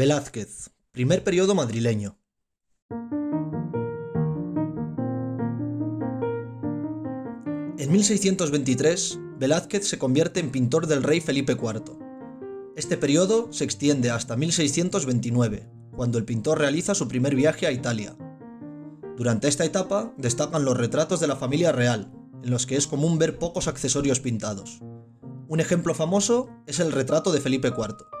Velázquez, 0.00 0.70
primer 0.92 1.22
periodo 1.22 1.54
madrileño. 1.54 2.16
En 7.76 7.92
1623, 7.92 9.18
Velázquez 9.38 9.86
se 9.86 9.98
convierte 9.98 10.40
en 10.40 10.50
pintor 10.50 10.86
del 10.86 11.02
rey 11.02 11.20
Felipe 11.20 11.52
IV. 11.52 11.98
Este 12.76 12.96
periodo 12.96 13.52
se 13.52 13.64
extiende 13.64 14.10
hasta 14.10 14.38
1629, 14.38 15.68
cuando 15.94 16.16
el 16.16 16.24
pintor 16.24 16.58
realiza 16.58 16.94
su 16.94 17.06
primer 17.06 17.34
viaje 17.34 17.66
a 17.66 17.72
Italia. 17.72 18.16
Durante 19.18 19.48
esta 19.48 19.66
etapa 19.66 20.14
destacan 20.16 20.64
los 20.64 20.78
retratos 20.78 21.20
de 21.20 21.26
la 21.26 21.36
familia 21.36 21.72
real, 21.72 22.10
en 22.42 22.50
los 22.50 22.64
que 22.64 22.76
es 22.76 22.86
común 22.86 23.18
ver 23.18 23.38
pocos 23.38 23.68
accesorios 23.68 24.18
pintados. 24.18 24.80
Un 25.46 25.60
ejemplo 25.60 25.92
famoso 25.92 26.48
es 26.66 26.80
el 26.80 26.90
retrato 26.90 27.32
de 27.32 27.42
Felipe 27.42 27.68
IV. 27.68 28.19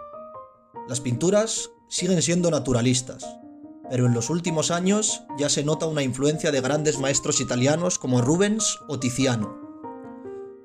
Las 0.88 1.00
pinturas 1.00 1.70
siguen 1.88 2.22
siendo 2.22 2.50
naturalistas, 2.50 3.24
pero 3.88 4.06
en 4.06 4.14
los 4.14 4.30
últimos 4.30 4.70
años 4.70 5.22
ya 5.38 5.48
se 5.48 5.64
nota 5.64 5.86
una 5.86 6.02
influencia 6.02 6.52
de 6.52 6.60
grandes 6.60 6.98
maestros 6.98 7.40
italianos 7.40 7.98
como 7.98 8.22
Rubens 8.22 8.78
o 8.88 8.98
Tiziano. 8.98 9.58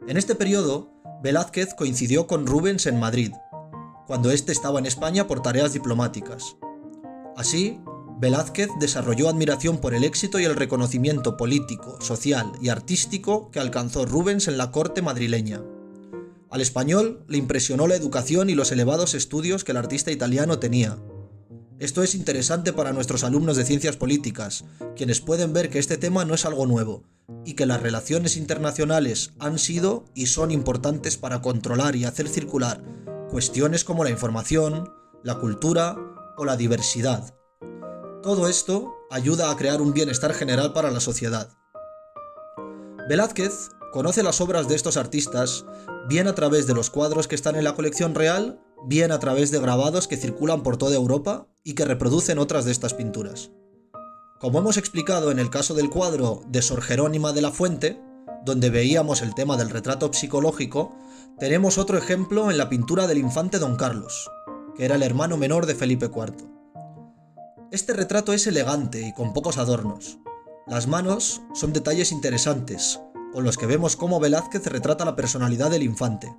En 0.07 0.17
este 0.17 0.35
periodo, 0.35 0.91
Velázquez 1.23 1.73
coincidió 1.73 2.27
con 2.27 2.45
Rubens 2.45 2.85
en 2.85 2.99
Madrid, 2.99 3.31
cuando 4.05 4.29
éste 4.29 4.51
estaba 4.51 4.79
en 4.79 4.85
España 4.85 5.27
por 5.27 5.41
tareas 5.41 5.73
diplomáticas. 5.73 6.57
Así, 7.35 7.81
Velázquez 8.17 8.69
desarrolló 8.79 9.27
admiración 9.27 9.79
por 9.79 9.93
el 9.93 10.03
éxito 10.03 10.39
y 10.39 10.45
el 10.45 10.55
reconocimiento 10.55 11.35
político, 11.35 11.99
social 12.01 12.51
y 12.61 12.69
artístico 12.69 13.49
que 13.51 13.59
alcanzó 13.59 14.05
Rubens 14.05 14.47
en 14.47 14.57
la 14.57 14.71
corte 14.71 15.01
madrileña. 15.01 15.61
Al 16.49 16.61
español 16.61 17.25
le 17.27 17.37
impresionó 17.37 17.87
la 17.87 17.95
educación 17.95 18.49
y 18.49 18.55
los 18.55 18.71
elevados 18.71 19.13
estudios 19.13 19.63
que 19.63 19.71
el 19.71 19.77
artista 19.77 20.11
italiano 20.11 20.59
tenía. 20.59 20.97
Esto 21.79 22.03
es 22.03 22.15
interesante 22.15 22.71
para 22.71 22.93
nuestros 22.93 23.23
alumnos 23.23 23.57
de 23.57 23.65
ciencias 23.65 23.97
políticas, 23.97 24.63
quienes 24.95 25.19
pueden 25.19 25.51
ver 25.51 25.69
que 25.69 25.79
este 25.79 25.97
tema 25.97 26.23
no 26.23 26.33
es 26.33 26.45
algo 26.45 26.65
nuevo, 26.65 27.03
y 27.43 27.53
que 27.53 27.65
las 27.65 27.81
relaciones 27.81 28.37
internacionales 28.37 29.33
han 29.39 29.59
sido 29.59 30.05
y 30.13 30.27
son 30.27 30.51
importantes 30.51 31.17
para 31.17 31.41
controlar 31.41 31.95
y 31.95 32.05
hacer 32.05 32.29
circular 32.29 32.81
cuestiones 33.29 33.83
como 33.83 34.03
la 34.03 34.11
información, 34.11 34.93
la 35.23 35.39
cultura 35.39 35.97
o 36.37 36.45
la 36.45 36.55
diversidad. 36.55 37.35
Todo 38.23 38.47
esto 38.47 38.95
ayuda 39.11 39.51
a 39.51 39.57
crear 39.57 39.81
un 39.81 39.93
bienestar 39.93 40.33
general 40.33 40.73
para 40.73 40.91
la 40.91 40.99
sociedad. 40.99 41.49
Velázquez 43.09 43.69
conoce 43.91 44.23
las 44.23 44.41
obras 44.41 44.67
de 44.67 44.75
estos 44.75 44.97
artistas 44.97 45.65
bien 46.07 46.27
a 46.27 46.35
través 46.35 46.67
de 46.67 46.73
los 46.73 46.89
cuadros 46.89 47.27
que 47.27 47.35
están 47.35 47.55
en 47.55 47.63
la 47.63 47.75
colección 47.75 48.15
real, 48.15 48.59
bien 48.85 49.11
a 49.11 49.19
través 49.19 49.51
de 49.51 49.59
grabados 49.59 50.07
que 50.07 50.17
circulan 50.17 50.63
por 50.63 50.77
toda 50.77 50.95
Europa 50.95 51.47
y 51.63 51.73
que 51.73 51.85
reproducen 51.85 52.37
otras 52.37 52.65
de 52.65 52.71
estas 52.71 52.93
pinturas. 52.93 53.51
Como 54.39 54.59
hemos 54.59 54.77
explicado 54.77 55.31
en 55.31 55.39
el 55.39 55.49
caso 55.49 55.73
del 55.73 55.89
cuadro 55.89 56.41
de 56.47 56.61
Sor 56.61 56.81
Jerónima 56.81 57.33
de 57.33 57.41
la 57.41 57.51
Fuente, 57.51 57.99
donde 58.45 58.69
veíamos 58.69 59.21
el 59.21 59.33
tema 59.33 59.57
del 59.57 59.71
retrato 59.71 60.11
psicológico, 60.13 60.95
tenemos 61.39 61.77
otro 61.77 61.97
ejemplo 61.97 62.51
en 62.51 62.57
la 62.57 62.69
pintura 62.69 63.07
del 63.07 63.17
infante 63.17 63.57
Don 63.57 63.75
Carlos, 63.75 64.29
que 64.75 64.85
era 64.85 64.95
el 64.95 65.03
hermano 65.03 65.37
menor 65.37 65.65
de 65.65 65.73
Felipe 65.73 66.05
IV. 66.05 66.35
Este 67.71 67.93
retrato 67.93 68.33
es 68.33 68.45
elegante 68.45 69.01
y 69.01 69.13
con 69.13 69.33
pocos 69.33 69.57
adornos. 69.57 70.19
Las 70.67 70.87
manos 70.87 71.41
son 71.53 71.73
detalles 71.73 72.11
interesantes, 72.11 72.99
con 73.35 73.43
los 73.43 73.57
que 73.57 73.65
vemos 73.65 73.97
cómo 73.97 74.21
Velázquez 74.21 74.65
retrata 74.67 75.03
la 75.03 75.17
personalidad 75.17 75.69
del 75.69 75.83
infante. 75.83 76.33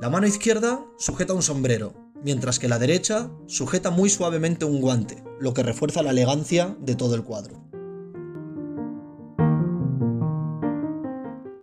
La 0.00 0.10
mano 0.10 0.26
izquierda 0.26 0.84
sujeta 0.98 1.34
un 1.34 1.42
sombrero, 1.42 1.94
mientras 2.20 2.58
que 2.58 2.66
la 2.66 2.80
derecha 2.80 3.30
sujeta 3.46 3.92
muy 3.92 4.10
suavemente 4.10 4.64
un 4.64 4.80
guante, 4.80 5.22
lo 5.38 5.54
que 5.54 5.62
refuerza 5.62 6.02
la 6.02 6.10
elegancia 6.10 6.76
de 6.80 6.96
todo 6.96 7.14
el 7.14 7.22
cuadro. 7.22 7.63